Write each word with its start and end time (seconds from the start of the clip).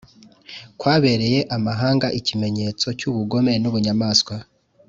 kwabereye 0.79 1.39
amahanga 1.55 2.07
ikimenyetso 2.19 2.87
cy'ubugome 2.99 3.53
n'ubunyamaswa 3.61 4.35